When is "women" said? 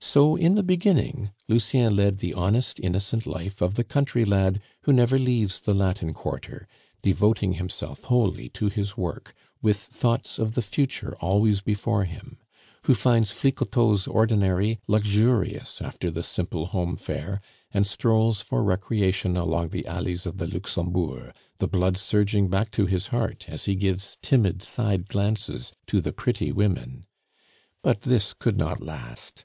26.52-27.04